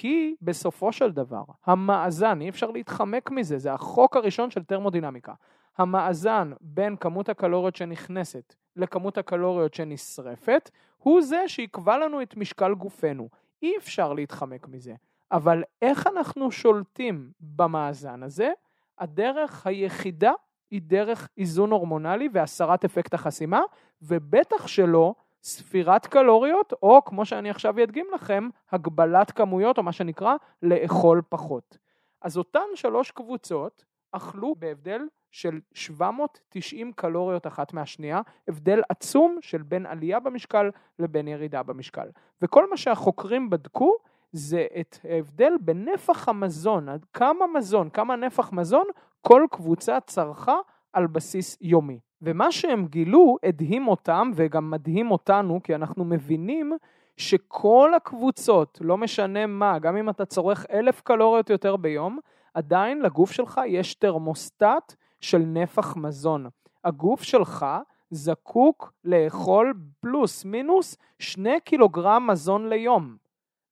כי 0.00 0.34
בסופו 0.42 0.92
של 0.92 1.12
דבר, 1.12 1.42
המאזן, 1.66 2.40
אי 2.40 2.48
אפשר 2.48 2.70
להתחמק 2.70 3.30
מזה, 3.30 3.58
זה 3.58 3.72
החוק 3.72 4.16
הראשון 4.16 4.50
של 4.50 4.64
תרמודינמיקה. 4.64 5.32
המאזן 5.78 6.52
בין 6.60 6.96
כמות 6.96 7.28
הקלוריות 7.28 7.76
שנכנסת 7.76 8.54
לכמות 8.76 9.18
הקלוריות 9.18 9.74
שנשרפת, 9.74 10.70
הוא 10.98 11.22
זה 11.22 11.44
שיקבע 11.46 11.98
לנו 11.98 12.22
את 12.22 12.36
משקל 12.36 12.74
גופנו. 12.74 13.28
אי 13.62 13.76
אפשר 13.78 14.12
להתחמק 14.12 14.68
מזה. 14.68 14.94
אבל 15.32 15.62
איך 15.82 16.06
אנחנו 16.06 16.50
שולטים 16.50 17.30
במאזן 17.40 18.22
הזה? 18.22 18.50
הדרך 18.98 19.66
היחידה 19.66 20.32
היא 20.70 20.82
דרך 20.82 21.28
איזון 21.38 21.70
הורמונלי 21.70 22.28
והסרת 22.32 22.84
אפקט 22.84 23.14
החסימה, 23.14 23.60
ובטח 24.02 24.66
שלא 24.66 25.14
ספירת 25.48 26.06
קלוריות, 26.06 26.72
או 26.82 27.04
כמו 27.04 27.24
שאני 27.24 27.50
עכשיו 27.50 27.82
אדגים 27.82 28.06
לכם, 28.14 28.48
הגבלת 28.72 29.30
כמויות, 29.30 29.78
או 29.78 29.82
מה 29.82 29.92
שנקרא, 29.92 30.34
לאכול 30.62 31.22
פחות. 31.28 31.78
אז 32.22 32.38
אותן 32.38 32.66
שלוש 32.74 33.10
קבוצות 33.10 33.84
אכלו 34.12 34.54
בהבדל 34.58 35.00
של 35.30 35.60
790 35.74 36.92
קלוריות 36.92 37.46
אחת 37.46 37.72
מהשנייה, 37.72 38.20
הבדל 38.48 38.80
עצום 38.88 39.38
של 39.40 39.62
בין 39.62 39.86
עלייה 39.86 40.20
במשקל 40.20 40.70
לבין 40.98 41.28
ירידה 41.28 41.62
במשקל. 41.62 42.08
וכל 42.42 42.70
מה 42.70 42.76
שהחוקרים 42.76 43.50
בדקו 43.50 43.96
זה 44.32 44.66
את 44.80 44.98
ההבדל 45.04 45.52
בנפח 45.60 46.28
המזון, 46.28 46.88
עד 46.88 47.04
כמה 47.12 47.46
מזון, 47.46 47.90
כמה 47.90 48.16
נפח 48.16 48.52
מזון 48.52 48.86
כל 49.20 49.46
קבוצה 49.50 50.00
צרכה 50.00 50.56
על 50.92 51.06
בסיס 51.06 51.58
יומי. 51.60 52.00
ומה 52.22 52.52
שהם 52.52 52.86
גילו 52.86 53.36
הדהים 53.42 53.88
אותם 53.88 54.30
וגם 54.34 54.70
מדהים 54.70 55.10
אותנו, 55.10 55.60
כי 55.62 55.74
אנחנו 55.74 56.04
מבינים 56.04 56.72
שכל 57.16 57.92
הקבוצות, 57.96 58.78
לא 58.80 58.98
משנה 58.98 59.46
מה, 59.46 59.78
גם 59.78 59.96
אם 59.96 60.10
אתה 60.10 60.24
צורך 60.24 60.66
אלף 60.72 61.00
קלוריות 61.00 61.50
יותר 61.50 61.76
ביום, 61.76 62.18
עדיין 62.54 63.02
לגוף 63.02 63.32
שלך 63.32 63.60
יש 63.66 63.94
תרמוסטט 63.94 64.94
של 65.20 65.38
נפח 65.38 65.96
מזון. 65.96 66.46
הגוף 66.84 67.22
שלך 67.22 67.66
זקוק 68.10 68.92
לאכול 69.04 69.74
פלוס 70.00 70.44
מינוס 70.44 70.96
שני 71.18 71.60
קילוגרם 71.60 72.26
מזון 72.26 72.68
ליום. 72.68 73.16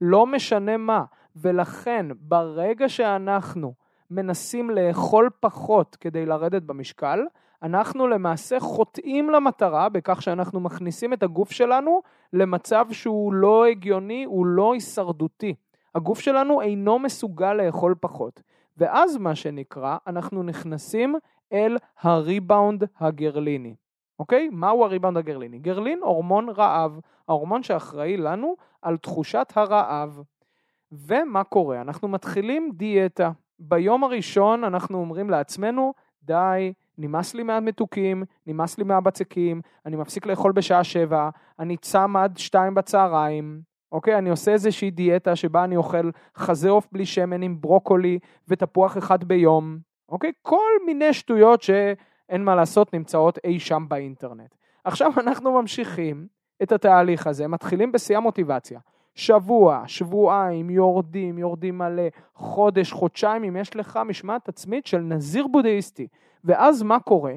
לא 0.00 0.26
משנה 0.26 0.76
מה. 0.76 1.04
ולכן 1.36 2.06
ברגע 2.20 2.88
שאנחנו 2.88 3.74
מנסים 4.10 4.70
לאכול 4.70 5.30
פחות 5.40 5.96
כדי 6.00 6.26
לרדת 6.26 6.62
במשקל, 6.62 7.20
אנחנו 7.62 8.06
למעשה 8.06 8.60
חוטאים 8.60 9.30
למטרה 9.30 9.88
בכך 9.88 10.22
שאנחנו 10.22 10.60
מכניסים 10.60 11.12
את 11.12 11.22
הגוף 11.22 11.50
שלנו 11.50 12.02
למצב 12.32 12.86
שהוא 12.92 13.32
לא 13.32 13.66
הגיוני, 13.66 14.24
הוא 14.24 14.46
לא 14.46 14.74
הישרדותי. 14.74 15.54
הגוף 15.94 16.20
שלנו 16.20 16.60
אינו 16.60 16.98
מסוגל 16.98 17.52
לאכול 17.52 17.94
פחות. 18.00 18.42
ואז 18.76 19.16
מה 19.16 19.34
שנקרא, 19.34 19.96
אנחנו 20.06 20.42
נכנסים 20.42 21.14
אל 21.52 21.76
הריבאונד 22.00 22.84
הגרליני. 23.00 23.74
אוקיי? 24.18 24.48
מהו 24.52 24.84
הריבאונד 24.84 25.16
הגרליני? 25.16 25.58
גרלין 25.58 26.00
הורמון 26.02 26.48
רעב, 26.48 27.00
ההורמון 27.28 27.62
שאחראי 27.62 28.16
לנו 28.16 28.54
על 28.82 28.96
תחושת 28.96 29.52
הרעב. 29.54 30.22
ומה 30.92 31.44
קורה? 31.44 31.80
אנחנו 31.80 32.08
מתחילים 32.08 32.70
דיאטה. 32.74 33.30
ביום 33.58 34.04
הראשון 34.04 34.64
אנחנו 34.64 34.98
אומרים 34.98 35.30
לעצמנו, 35.30 35.94
די, 36.22 36.72
נמאס 36.98 37.34
לי 37.34 37.42
מהמתוקים, 37.42 38.24
נמאס 38.46 38.78
לי 38.78 38.84
מהבצקים, 38.84 39.60
אני 39.86 39.96
מפסיק 39.96 40.26
לאכול 40.26 40.52
בשעה 40.52 40.84
שבע, 40.84 41.30
אני 41.58 41.76
צם 41.76 42.16
עד 42.16 42.38
שתיים 42.38 42.74
בצהריים, 42.74 43.60
אוקיי? 43.92 44.18
אני 44.18 44.30
עושה 44.30 44.52
איזושהי 44.52 44.90
דיאטה 44.90 45.36
שבה 45.36 45.64
אני 45.64 45.76
אוכל 45.76 46.10
חזה 46.36 46.70
עוף 46.70 46.88
בלי 46.92 47.06
שמן 47.06 47.42
עם 47.42 47.60
ברוקולי 47.60 48.18
ותפוח 48.48 48.98
אחד 48.98 49.24
ביום, 49.24 49.78
אוקיי? 50.08 50.32
כל 50.42 50.70
מיני 50.86 51.12
שטויות 51.12 51.62
שאין 51.62 52.44
מה 52.44 52.54
לעשות, 52.54 52.94
נמצאות 52.94 53.38
אי 53.44 53.60
שם 53.60 53.84
באינטרנט. 53.88 54.54
עכשיו 54.84 55.12
אנחנו 55.16 55.60
ממשיכים 55.60 56.26
את 56.62 56.72
התהליך 56.72 57.26
הזה, 57.26 57.48
מתחילים 57.48 57.92
בשיא 57.92 58.16
המוטיבציה. 58.16 58.80
שבוע, 59.16 59.82
שבועיים, 59.86 60.70
יורדים, 60.70 61.38
יורדים 61.38 61.78
מלא, 61.78 62.02
חודש, 62.34 62.92
חודשיים, 62.92 63.44
אם 63.44 63.56
יש 63.56 63.76
לך 63.76 64.00
משמעת 64.06 64.48
עצמית 64.48 64.86
של 64.86 64.98
נזיר 64.98 65.46
בודהיסטי. 65.46 66.06
ואז 66.44 66.82
מה 66.82 67.00
קורה? 67.00 67.34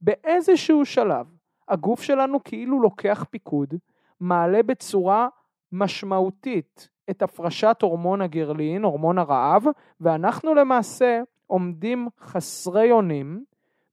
באיזשהו 0.00 0.84
שלב 0.84 1.26
הגוף 1.68 2.02
שלנו 2.02 2.44
כאילו 2.44 2.80
לוקח 2.82 3.24
פיקוד, 3.30 3.74
מעלה 4.20 4.62
בצורה 4.62 5.28
משמעותית 5.72 6.88
את 7.10 7.22
הפרשת 7.22 7.76
הורמון 7.82 8.20
הגרלין, 8.22 8.82
הורמון 8.84 9.18
הרעב, 9.18 9.64
ואנחנו 10.00 10.54
למעשה 10.54 11.20
עומדים 11.46 12.08
חסרי 12.20 12.92
אונים, 12.92 13.44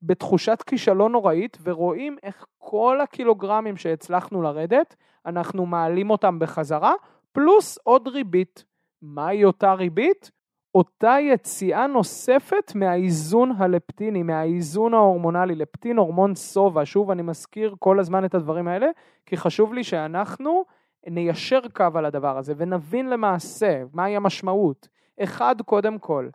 בתחושת 0.01 0.61
כישלון 0.61 1.11
נוראית, 1.11 1.57
ורואים 1.63 2.17
איך 2.23 2.45
כל 2.57 3.01
הקילוגרמים 3.01 3.77
שהצלחנו 3.77 4.41
לרדת, 4.41 4.95
אנחנו 5.25 5.65
מעלים 5.65 6.09
אותם 6.09 6.39
בחזרה, 6.39 6.93
פלוס 7.39 7.77
עוד 7.83 8.07
ריבית. 8.07 8.63
מהי 9.01 9.45
אותה 9.45 9.73
ריבית? 9.73 10.31
אותה 10.75 11.15
יציאה 11.21 11.87
נוספת 11.87 12.71
מהאיזון 12.75 13.51
הלפטיני, 13.57 14.23
מהאיזון 14.23 14.93
ההורמונלי, 14.93 15.55
לפטין 15.55 15.97
הורמון 15.97 16.35
סובה, 16.35 16.85
שוב 16.85 17.11
אני 17.11 17.21
מזכיר 17.21 17.75
כל 17.79 17.99
הזמן 17.99 18.25
את 18.25 18.35
הדברים 18.35 18.67
האלה, 18.67 18.87
כי 19.25 19.37
חשוב 19.37 19.73
לי 19.73 19.83
שאנחנו 19.83 20.65
ניישר 21.07 21.59
קו 21.73 21.87
על 21.95 22.05
הדבר 22.05 22.37
הזה 22.37 22.53
ונבין 22.57 23.09
למעשה 23.09 23.83
מהי 23.93 24.15
המשמעות. 24.15 24.87
אחד, 25.19 25.61
קודם 25.61 25.99
כל, 25.99 26.29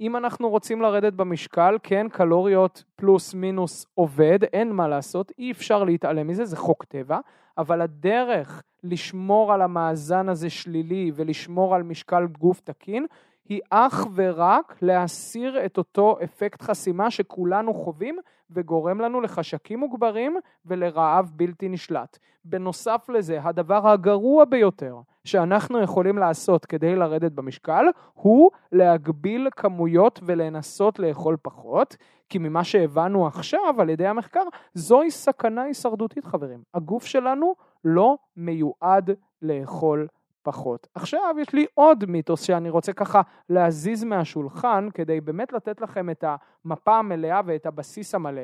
אם 0.00 0.16
אנחנו 0.16 0.48
רוצים 0.50 0.82
לרדת 0.82 1.12
במשקל, 1.12 1.78
כן, 1.82 2.08
קלוריות 2.08 2.84
פלוס 2.96 3.34
מינוס 3.34 3.86
עובד, 3.94 4.38
אין 4.52 4.72
מה 4.72 4.88
לעשות, 4.88 5.32
אי 5.38 5.50
אפשר 5.50 5.84
להתעלם 5.84 6.26
מזה, 6.26 6.44
זה 6.44 6.56
חוק 6.56 6.84
טבע, 6.84 7.18
אבל 7.58 7.80
הדרך 7.80 8.62
לשמור 8.84 9.52
על 9.52 9.62
המאזן 9.62 10.28
הזה 10.28 10.50
שלילי 10.50 11.12
ולשמור 11.14 11.74
על 11.74 11.82
משקל 11.82 12.26
גוף 12.26 12.60
תקין, 12.60 13.06
היא 13.48 13.60
אך 13.70 14.06
ורק 14.14 14.76
להסיר 14.82 15.66
את 15.66 15.78
אותו 15.78 16.18
אפקט 16.24 16.62
חסימה 16.62 17.10
שכולנו 17.10 17.74
חווים 17.74 18.18
וגורם 18.50 19.00
לנו 19.00 19.20
לחשקים 19.20 19.78
מוגברים 19.78 20.36
ולרעב 20.66 21.30
בלתי 21.34 21.68
נשלט. 21.68 22.18
בנוסף 22.44 23.08
לזה, 23.08 23.38
הדבר 23.42 23.88
הגרוע 23.88 24.44
ביותר 24.44 24.96
שאנחנו 25.24 25.82
יכולים 25.82 26.18
לעשות 26.18 26.66
כדי 26.66 26.96
לרדת 26.96 27.32
במשקל 27.32 27.84
הוא 28.14 28.50
להגביל 28.72 29.48
כמויות 29.56 30.20
ולנסות 30.22 30.98
לאכול 30.98 31.36
פחות, 31.42 31.96
כי 32.28 32.38
ממה 32.38 32.64
שהבנו 32.64 33.26
עכשיו 33.26 33.74
על 33.78 33.90
ידי 33.90 34.06
המחקר, 34.06 34.42
זוהי 34.74 35.10
סכנה 35.10 35.62
הישרדותית 35.62 36.24
חברים. 36.24 36.62
הגוף 36.74 37.04
שלנו 37.04 37.54
לא 37.84 38.16
מיועד 38.36 39.10
לאכול 39.42 40.08
פחות. 40.42 40.86
עכשיו 40.94 41.34
יש 41.38 41.52
לי 41.52 41.66
עוד 41.74 42.04
מיתוס 42.04 42.42
שאני 42.42 42.70
רוצה 42.70 42.92
ככה 42.92 43.22
להזיז 43.48 44.04
מהשולחן 44.04 44.88
כדי 44.94 45.20
באמת 45.20 45.52
לתת 45.52 45.80
לכם 45.80 46.10
את 46.10 46.24
המפה 46.64 46.98
המלאה 46.98 47.40
ואת 47.44 47.66
הבסיס 47.66 48.14
המלא, 48.14 48.42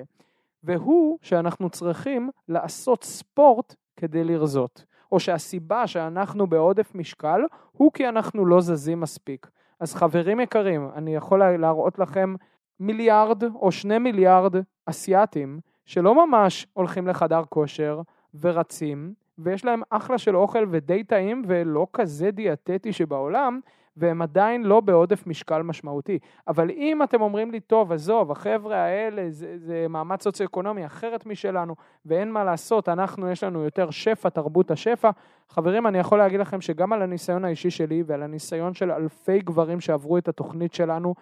והוא 0.64 1.18
שאנחנו 1.22 1.70
צריכים 1.70 2.30
לעשות 2.48 3.04
ספורט 3.04 3.74
כדי 3.96 4.24
לרזות, 4.24 4.84
או 5.12 5.20
שהסיבה 5.20 5.86
שאנחנו 5.86 6.46
בעודף 6.46 6.94
משקל 6.94 7.40
הוא 7.72 7.92
כי 7.92 8.08
אנחנו 8.08 8.46
לא 8.46 8.60
זזים 8.60 9.00
מספיק. 9.00 9.50
אז 9.80 9.94
חברים 9.94 10.40
יקרים, 10.40 10.88
אני 10.94 11.14
יכול 11.16 11.56
להראות 11.56 11.98
לכם 11.98 12.34
מיליארד 12.80 13.44
או 13.44 13.72
שני 13.72 13.98
מיליארד 13.98 14.54
אסיאתים 14.86 15.60
שלא 15.86 16.26
ממש 16.26 16.66
הולכים 16.72 17.08
לחדר 17.08 17.42
כושר 17.48 18.00
ורצים, 18.40 19.14
ויש 19.38 19.64
להם 19.64 19.82
אחלה 19.90 20.18
של 20.18 20.36
אוכל 20.36 20.66
ודי 20.70 21.04
טעים 21.04 21.42
ולא 21.46 21.86
כזה 21.92 22.30
דיאטטי 22.30 22.92
שבעולם, 22.92 23.60
והם 23.96 24.22
עדיין 24.22 24.62
לא 24.62 24.80
בעודף 24.80 25.26
משקל 25.26 25.62
משמעותי. 25.62 26.18
אבל 26.48 26.70
אם 26.70 27.02
אתם 27.02 27.20
אומרים 27.20 27.50
לי, 27.50 27.60
טוב, 27.60 27.92
עזוב, 27.92 28.30
החבר'ה 28.30 28.76
האלה 28.76 29.30
זה, 29.30 29.58
זה 29.58 29.86
מעמד 29.88 30.20
סוציו-אקונומי 30.20 30.86
אחרת 30.86 31.26
משלנו, 31.26 31.74
ואין 32.06 32.32
מה 32.32 32.44
לעשות, 32.44 32.88
אנחנו, 32.88 33.30
יש 33.30 33.44
לנו 33.44 33.64
יותר 33.64 33.90
שפע, 33.90 34.28
תרבות 34.28 34.70
השפע, 34.70 35.10
חברים, 35.48 35.86
אני 35.86 35.98
יכול 35.98 36.18
להגיד 36.18 36.40
לכם 36.40 36.60
שגם 36.60 36.92
על 36.92 37.02
הניסיון 37.02 37.44
האישי 37.44 37.70
שלי 37.70 38.02
ועל 38.06 38.22
הניסיון 38.22 38.74
של 38.74 38.90
אלפי 38.90 39.38
גברים 39.38 39.80
שעברו 39.80 40.18
את 40.18 40.28
התוכנית 40.28 40.74
שלנו, 40.74 41.14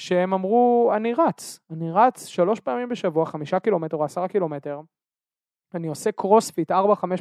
שהם 0.00 0.34
אמרו, 0.34 0.92
אני 0.96 1.14
רץ, 1.14 1.60
אני 1.70 1.90
רץ 1.92 2.26
שלוש 2.26 2.60
פעמים 2.60 2.88
בשבוע, 2.88 3.26
חמישה 3.26 3.60
קילומטר 3.60 3.96
או 3.96 4.04
עשרה 4.04 4.28
קילומטר, 4.28 4.80
אני 5.74 5.88
עושה 5.88 6.12
קרוספיט 6.12 6.72
4-5 6.72 6.74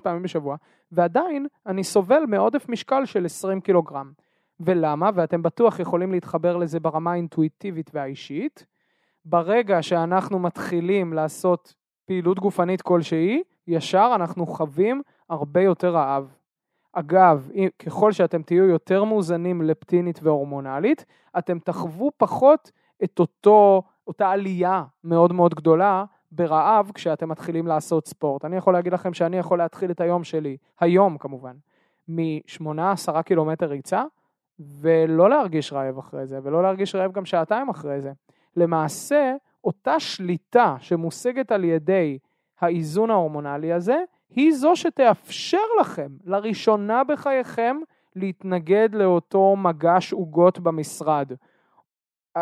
פעמים 0.04 0.24
בשבוע, 0.24 0.56
ועדיין 0.92 1.48
אני 1.66 1.84
סובל 1.84 2.24
מעודף 2.28 2.70
משקל 2.70 3.06
של 3.06 3.26
20 3.26 3.62
קילוגרם. 3.62 4.12
ולמה? 4.60 5.10
ואתם 5.14 5.42
בטוח 5.42 5.80
יכולים 5.80 6.12
להתחבר 6.12 6.58
לזה 6.58 6.80
ברמה 6.80 7.12
האינטואיטיבית 7.12 7.92
והאישית. 7.94 8.66
ברגע 9.26 9.82
שאנחנו 9.82 10.40
מתחילים 10.40 11.14
לעשות 11.14 11.76
פעילות 12.06 12.40
גופנית 12.40 12.82
כלשהי, 12.82 13.44
ישר 13.68 14.12
אנחנו 14.16 14.48
חווים 14.48 15.02
הרבה 15.30 15.62
יותר 15.62 15.90
רעב. 15.96 16.34
אגב, 16.94 17.50
ככל 17.80 18.12
שאתם 18.12 18.42
תהיו 18.42 18.66
יותר 18.66 19.04
מאוזנים 19.04 19.62
לפטינית 19.62 20.20
והורמונלית, 20.24 21.06
אתם 21.38 21.60
תחוו 21.60 22.12
פחות 22.18 22.72
את 23.04 23.20
אותו, 23.20 23.84
אותה 24.08 24.30
עלייה 24.30 24.84
מאוד 25.04 25.34
מאוד 25.34 25.56
גדולה 25.56 26.06
ברעב 26.32 26.92
כשאתם 26.94 27.30
מתחילים 27.30 27.68
לעשות 27.68 28.08
ספורט. 28.08 28.46
אני 28.46 28.56
יכול 28.56 28.74
להגיד 28.74 28.94
לכם 28.94 29.14
שאני 29.14 29.38
יכול 29.38 29.58
להתחיל 29.58 29.92
את 29.92 30.02
היום 30.02 30.24
שלי, 30.24 30.58
היום 30.80 31.18
כמובן, 31.18 31.56
מ-8-10 32.08 33.22
קילומטר 33.22 33.66
ריצה, 33.66 34.04
ולא 34.60 35.30
להרגיש 35.30 35.74
רעב 35.74 35.98
אחרי 35.98 36.28
זה, 36.28 36.40
ולא 36.44 36.64
להרגיש 36.64 36.96
רעב 36.96 37.12
גם 37.12 37.26
שעתיים 37.26 37.70
אחרי 37.70 38.02
זה. 38.02 38.12
למעשה, 38.56 39.36
אותה 39.64 40.00
שליטה 40.00 40.76
שמושגת 40.80 41.52
על 41.52 41.64
ידי 41.64 42.20
האיזון 42.62 43.12
ההורמונלי 43.12 43.74
הזה, 43.74 44.04
היא 44.30 44.54
זו 44.54 44.76
שתאפשר 44.76 45.58
לכם, 45.82 46.08
לראשונה 46.24 47.04
בחייכם, 47.04 47.78
להתנגד 48.16 48.90
לאותו 48.96 49.56
מגש 49.56 50.14
עוגות 50.14 50.60
במשרד. 50.60 51.32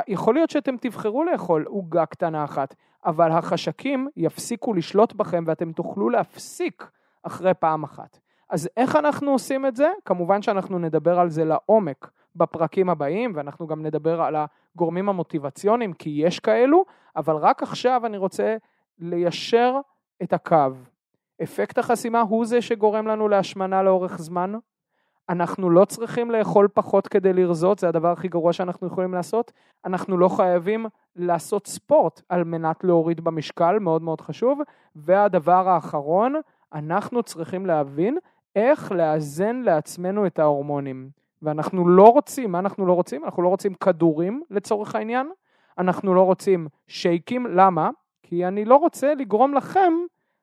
יכול 0.08 0.34
להיות 0.34 0.50
שאתם 0.50 0.78
תבחרו 0.78 1.24
לאכול 1.24 1.66
עוגה 1.68 2.06
קטנה 2.06 2.44
אחת, 2.44 2.76
אבל 3.06 3.32
החשקים 3.32 4.08
יפסיקו 4.16 4.74
לשלוט 4.74 5.14
בכם 5.14 5.44
ואתם 5.48 5.72
תוכלו 5.72 6.10
להפסיק 6.10 6.90
אחרי 7.24 7.54
פעם 7.54 7.84
אחת. 7.84 8.20
אז 8.50 8.70
איך 8.78 8.96
אנחנו 8.96 9.32
עושים 9.32 9.66
את 9.66 9.76
זה? 9.76 9.92
כמובן 10.06 10.42
שאנחנו 10.42 10.80
נדבר 10.80 11.20
על 11.20 11.30
זה 11.30 11.46
לעומק 11.46 12.12
בפרקים 12.36 12.90
הבאים, 12.90 13.32
ואנחנו 13.36 13.68
גם 13.68 13.86
נדבר 13.86 14.22
על 14.22 14.36
הגורמים 14.76 15.10
המוטיבציוניים, 15.10 15.94
כי 15.94 16.10
יש 16.10 16.40
כאלו, 16.40 16.86
אבל 17.16 17.36
רק 17.36 17.64
עכשיו 17.64 18.06
אני 18.06 18.18
רוצה 18.18 18.58
ליישר 19.00 19.80
את 20.24 20.34
הקו. 20.34 20.72
אפקט 21.44 21.78
החסימה 21.78 22.22
הוא 22.22 22.46
זה 22.46 22.62
שגורם 22.62 23.08
לנו 23.08 23.28
להשמנה 23.28 23.84
לאורך 23.84 24.18
זמן, 24.18 24.54
אנחנו 25.30 25.70
לא 25.70 25.86
צריכים 25.86 26.32
לאכול 26.32 26.68
פחות 26.74 27.08
כדי 27.08 27.34
לרזות, 27.34 27.80
זה 27.80 27.88
הדבר 27.88 28.12
הכי 28.12 28.28
גרוע 28.28 28.54
שאנחנו 28.54 28.88
יכולים 28.88 29.14
לעשות. 29.14 29.52
אנחנו 29.86 30.18
לא 30.18 30.30
חייבים 30.30 30.86
לעשות 31.16 31.68
ספורט 31.68 32.22
על 32.30 32.44
מנת 32.44 32.84
להוריד 32.84 33.22
במשקל, 33.22 33.80
מאוד 33.80 34.02
מאוד 34.02 34.22
חשוב. 34.22 34.60
והדבר 34.96 35.70
האחרון, 35.70 36.36
אנחנו 36.74 37.24
צריכים 37.24 37.66
להבין 37.66 38.18
איך 38.56 38.92
לאזן 38.92 39.56
לעצמנו 39.56 40.26
את 40.26 40.40
ההורמונים. 40.40 41.10
ואנחנו 41.42 41.88
לא 41.88 42.10
רוצים, 42.10 42.52
מה 42.52 42.60
אנחנו 42.60 42.86
לא 42.86 42.94
רוצים? 42.94 43.26
אנחנו 43.26 43.44
לא 43.44 43.48
רוצים 43.48 43.74
כדורים 43.74 44.44
לצורך 44.50 44.96
העניין, 44.96 45.30
אנחנו 45.78 46.16
לא 46.16 46.22
רוצים 46.22 46.68
שייקים, 46.88 47.48
למה? 47.48 47.90
כי 48.24 48.46
אני 48.48 48.66
לא 48.66 48.76
רוצה 48.76 49.16
לגרום 49.16 49.54
לכם 49.54 49.94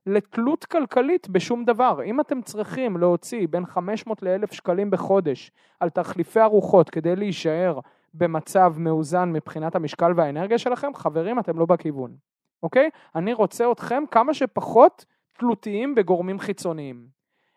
לתלות 0.06 0.64
כלכלית 0.64 1.28
בשום 1.28 1.64
דבר. 1.64 2.02
אם 2.04 2.20
אתם 2.20 2.42
צריכים 2.42 2.96
להוציא 2.96 3.46
בין 3.50 3.66
500 3.66 4.22
ל-1,000 4.22 4.54
שקלים 4.54 4.90
בחודש 4.90 5.50
על 5.80 5.90
תחליפי 5.90 6.40
ארוחות 6.40 6.90
כדי 6.90 7.16
להישאר 7.16 7.80
במצב 8.14 8.74
מאוזן 8.78 9.32
מבחינת 9.32 9.74
המשקל 9.76 10.12
והאנרגיה 10.16 10.58
שלכם, 10.58 10.94
חברים, 10.94 11.38
אתם 11.38 11.58
לא 11.58 11.66
בכיוון, 11.66 12.16
אוקיי? 12.62 12.90
אני 13.14 13.32
רוצה 13.32 13.72
אתכם 13.72 14.04
כמה 14.10 14.34
שפחות 14.34 15.04
תלותיים 15.32 15.94
בגורמים 15.94 16.38
חיצוניים. 16.38 17.06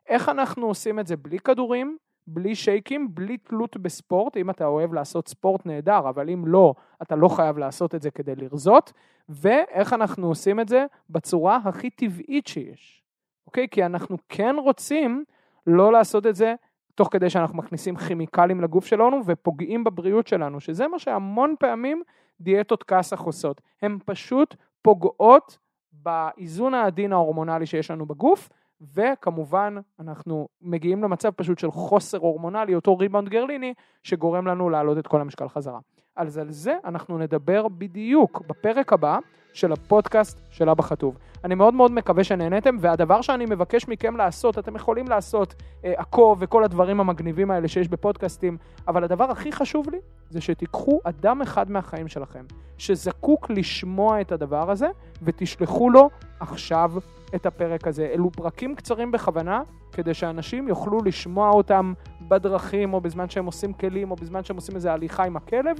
איך 0.07 0.29
אנחנו 0.29 0.67
עושים 0.67 0.99
את 0.99 1.07
זה 1.07 1.17
בלי 1.17 1.39
כדורים? 1.39 1.97
בלי 2.27 2.55
שייקים, 2.55 3.15
בלי 3.15 3.37
תלות 3.37 3.77
בספורט, 3.77 4.37
אם 4.37 4.49
אתה 4.49 4.65
אוהב 4.65 4.93
לעשות 4.93 5.27
ספורט 5.27 5.65
נהדר, 5.65 6.09
אבל 6.09 6.29
אם 6.29 6.47
לא, 6.47 6.73
אתה 7.01 7.15
לא 7.15 7.27
חייב 7.27 7.57
לעשות 7.57 7.95
את 7.95 8.01
זה 8.01 8.11
כדי 8.11 8.35
לרזות, 8.35 8.93
ואיך 9.29 9.93
אנחנו 9.93 10.27
עושים 10.27 10.59
את 10.59 10.69
זה 10.69 10.85
בצורה 11.09 11.59
הכי 11.65 11.89
טבעית 11.89 12.47
שיש, 12.47 13.03
אוקיי? 13.47 13.67
כי 13.71 13.85
אנחנו 13.85 14.17
כן 14.29 14.55
רוצים 14.59 15.23
לא 15.67 15.91
לעשות 15.91 16.25
את 16.25 16.35
זה 16.35 16.55
תוך 16.95 17.09
כדי 17.11 17.29
שאנחנו 17.29 17.57
מכניסים 17.57 17.95
כימיקלים 17.95 18.61
לגוף 18.61 18.85
שלנו 18.85 19.21
ופוגעים 19.25 19.83
בבריאות 19.83 20.27
שלנו, 20.27 20.59
שזה 20.59 20.87
מה 20.87 20.99
שהמון 20.99 21.55
פעמים 21.59 22.03
דיאטות 22.41 22.83
כסח 22.83 23.21
עושות. 23.21 23.61
הן 23.81 23.97
פשוט 24.05 24.55
פוגעות 24.81 25.57
באיזון 25.91 26.73
העדין 26.73 27.13
ההורמונלי 27.13 27.65
שיש 27.65 27.91
לנו 27.91 28.05
בגוף, 28.05 28.49
וכמובן 28.81 29.75
אנחנו 29.99 30.47
מגיעים 30.61 31.03
למצב 31.03 31.31
פשוט 31.31 31.59
של 31.59 31.71
חוסר 31.71 32.17
הורמונלי, 32.17 32.75
אותו 32.75 32.97
ריבאונד 32.97 33.29
גרליני, 33.29 33.73
שגורם 34.03 34.47
לנו 34.47 34.69
להעלות 34.69 34.97
את 34.97 35.07
כל 35.07 35.21
המשקל 35.21 35.49
חזרה. 35.49 35.79
אז 36.15 36.37
על 36.37 36.51
זה 36.51 36.77
אנחנו 36.85 37.17
נדבר 37.17 37.67
בדיוק 37.67 38.41
בפרק 38.47 38.93
הבא 38.93 39.19
של 39.53 39.71
הפודקאסט 39.71 40.39
של 40.49 40.69
אבא 40.69 40.83
חטוב. 40.83 41.17
אני 41.43 41.55
מאוד 41.55 41.73
מאוד 41.73 41.91
מקווה 41.91 42.23
שנהניתם, 42.23 42.75
והדבר 42.79 43.21
שאני 43.21 43.45
מבקש 43.45 43.87
מכם 43.87 44.17
לעשות, 44.17 44.59
אתם 44.59 44.75
יכולים 44.75 45.07
לעשות 45.07 45.55
אה, 45.85 45.93
עקוב 45.97 46.37
וכל 46.41 46.63
הדברים 46.63 46.99
המגניבים 46.99 47.51
האלה 47.51 47.67
שיש 47.67 47.87
בפודקאסטים, 47.87 48.57
אבל 48.87 49.03
הדבר 49.03 49.31
הכי 49.31 49.51
חשוב 49.51 49.89
לי 49.89 49.97
זה 50.29 50.41
שתיקחו 50.41 50.99
אדם 51.03 51.41
אחד 51.41 51.71
מהחיים 51.71 52.07
שלכם, 52.07 52.45
שזקוק 52.77 53.49
לשמוע 53.49 54.21
את 54.21 54.31
הדבר 54.31 54.71
הזה, 54.71 54.87
ותשלחו 55.21 55.89
לו 55.89 56.09
עכשיו 56.39 56.91
את 57.35 57.45
הפרק 57.45 57.87
הזה. 57.87 58.09
אלו 58.13 58.31
פרקים 58.31 58.75
קצרים 58.75 59.11
בכוונה, 59.11 59.61
כדי 59.91 60.13
שאנשים 60.13 60.67
יוכלו 60.67 60.99
לשמוע 61.05 61.49
אותם 61.49 61.93
בדרכים, 62.21 62.93
או 62.93 63.01
בזמן 63.01 63.29
שהם 63.29 63.45
עושים 63.45 63.73
כלים, 63.73 64.11
או 64.11 64.15
בזמן 64.15 64.43
שהם 64.43 64.55
עושים 64.55 64.75
איזה 64.75 64.93
הליכה 64.93 65.23
עם 65.23 65.37
הכלב, 65.37 65.77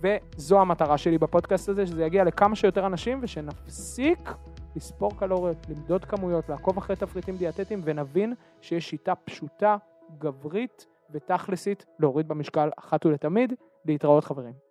וזו 0.00 0.60
המטרה 0.60 0.98
שלי 0.98 1.18
בפודקאסט 1.18 1.68
הזה, 1.68 1.86
שזה 1.86 2.04
יגיע 2.04 2.24
לכמה 2.24 2.56
שיותר 2.56 2.86
אנשים, 2.86 3.18
ושנפסיק 3.22 4.32
לספור 4.76 5.16
קלוריות, 5.18 5.56
למדוד 5.68 6.04
כמויות, 6.04 6.48
לעקוב 6.48 6.78
אחרי 6.78 6.96
תפריטים 6.96 7.36
דיאטטיים, 7.36 7.80
ונבין 7.84 8.34
שיש 8.60 8.90
שיטה 8.90 9.14
פשוטה, 9.14 9.76
גברית 10.18 10.86
ותכלסית 11.10 11.86
להוריד 11.98 12.28
במשקל 12.28 12.68
אחת 12.78 13.06
ולתמיד. 13.06 13.52
להתראות 13.86 14.24
חברים. 14.24 14.65